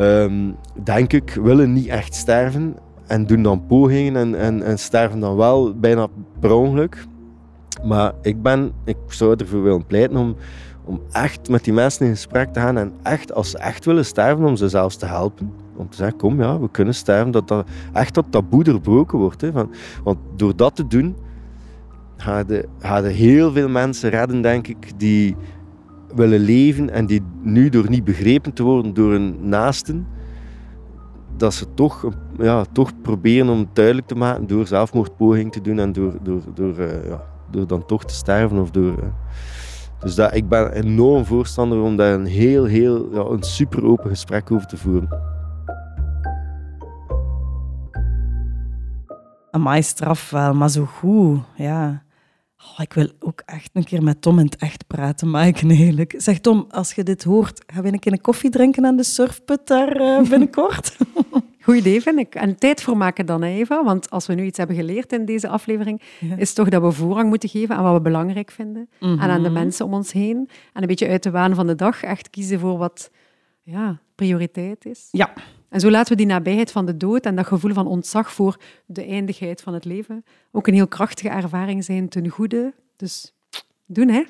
[0.00, 5.20] um, denk ik, willen niet echt sterven en doen dan pogingen en, en, en sterven
[5.20, 6.06] dan wel bijna
[6.40, 7.06] per ongeluk.
[7.84, 10.36] Maar ik, ben, ik zou ervoor willen pleiten om,
[10.84, 14.04] om echt met die mensen in gesprek te gaan en echt, als ze echt willen
[14.04, 15.52] sterven, om ze zelfs te helpen.
[15.76, 17.30] Om te zeggen, kom ja, we kunnen sterven.
[17.30, 19.40] Dat dat echt dat taboe doorbroken wordt.
[19.40, 19.52] Hè.
[19.52, 19.70] Van,
[20.04, 21.16] want door dat te doen,
[22.16, 25.36] gaan er heel veel mensen redden, denk ik, die,
[26.14, 30.06] willen leven en die nu door niet begrepen te worden door hun naasten,
[31.36, 35.78] dat ze toch, ja, toch proberen om het duidelijk te maken door zelfmoordpoging te doen
[35.78, 38.58] en door, door, door, uh, ja, door dan toch te sterven.
[38.58, 39.04] Of door, uh.
[40.00, 44.10] Dus dat, ik ben enorm voorstander om daar een heel, heel ja, een super open
[44.10, 45.08] gesprek over te voeren.
[49.50, 52.02] Amai, straf wel, maar zo goed, ja.
[52.64, 56.14] Oh, ik wil ook echt een keer met Tom in het echt praten, Mike, eigenlijk.
[56.16, 59.02] Zeg Tom, als je dit hoort, gaan we een keer een koffie drinken aan de
[59.02, 60.96] surfput daar uh, binnenkort?
[61.60, 62.34] Goed idee, vind ik.
[62.34, 63.84] En tijd voor maken dan, Eva.
[63.84, 66.02] Want als we nu iets hebben geleerd in deze aflevering,
[66.36, 68.88] is toch dat we voorrang moeten geven aan wat we belangrijk vinden.
[69.00, 69.58] En aan de mhm.
[69.58, 70.48] mensen om ons heen.
[70.72, 73.10] En een beetje uit de waan van de dag echt kiezen voor wat
[73.62, 75.08] ja, prioriteit is.
[75.10, 75.32] Ja.
[75.70, 78.56] En zo laten we die nabijheid van de dood en dat gevoel van ontzag voor
[78.86, 82.74] de eindigheid van het leven ook een heel krachtige ervaring zijn ten goede.
[82.96, 83.32] Dus
[83.86, 84.22] doen, hè.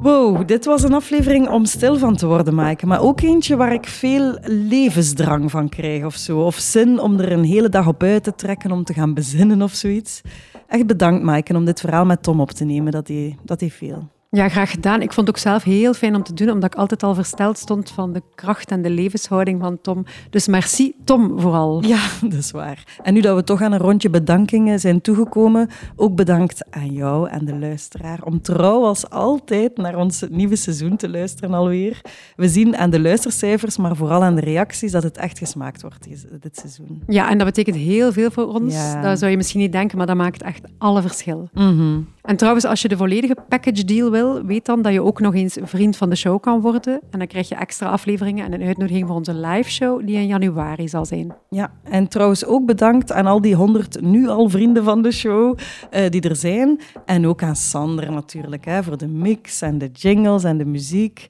[0.00, 2.88] Wow, dit was een aflevering om stil van te worden, maken.
[2.88, 6.40] Maar ook eentje waar ik veel levensdrang van krijg of zo.
[6.40, 9.62] Of zin om er een hele dag op uit te trekken, om te gaan bezinnen
[9.62, 10.20] of zoiets.
[10.66, 12.92] Echt bedankt, Maaike, om dit verhaal met Tom op te nemen.
[12.92, 14.08] Dat hij, dat hij veel.
[14.36, 15.02] Ja, graag gedaan.
[15.02, 17.58] Ik vond het ook zelf heel fijn om te doen, omdat ik altijd al versteld
[17.58, 20.04] stond van de kracht en de levenshouding van Tom.
[20.30, 21.84] Dus merci, Tom, vooral.
[21.84, 22.98] Ja, dat is waar.
[23.02, 27.28] En nu dat we toch aan een rondje bedankingen zijn toegekomen, ook bedankt aan jou
[27.28, 32.00] en de luisteraar om trouw als altijd naar ons nieuwe seizoen te luisteren alweer.
[32.36, 36.08] We zien aan de luistercijfers, maar vooral aan de reacties, dat het echt gesmaakt wordt
[36.40, 37.02] dit seizoen.
[37.06, 38.74] Ja, en dat betekent heel veel voor ons.
[38.74, 39.02] Ja.
[39.02, 41.48] Dat zou je misschien niet denken, maar dat maakt echt alle verschil.
[41.52, 45.20] Mm en trouwens, als je de volledige package deal wil, weet dan dat je ook
[45.20, 47.00] nog eens vriend van de show kan worden.
[47.10, 50.26] En dan krijg je extra afleveringen en een uitnodiging voor onze live show die in
[50.26, 51.34] januari zal zijn.
[51.50, 55.58] Ja, en trouwens ook bedankt aan al die honderd nu al vrienden van de show
[55.90, 56.80] uh, die er zijn.
[57.04, 61.28] En ook aan Sander natuurlijk, hè, voor de mix en de jingles en de muziek.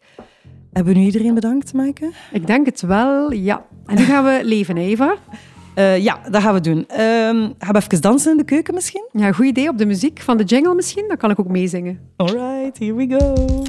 [0.73, 2.11] Hebben we nu iedereen bedankt, Maaike?
[2.33, 3.65] Ik denk het wel, ja.
[3.87, 5.15] En nu gaan we leven, Eva.
[5.79, 6.79] Uh, ja, dat gaan we doen.
[6.79, 9.09] Um, gaan we even dansen in de keuken misschien?
[9.13, 9.69] Ja, goed idee.
[9.69, 11.05] Op de muziek van de jingle misschien.
[11.09, 12.01] Dan kan ik ook meezingen.
[12.17, 13.63] All right, here we go.